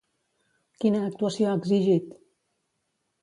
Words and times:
Quina 0.83 1.01
actuació 1.09 1.51
ha 1.51 1.59
exigit? 1.61 2.09